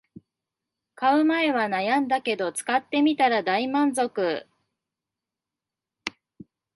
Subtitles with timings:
[0.95, 4.47] 買う前は悩んだけど使ってみたら大満足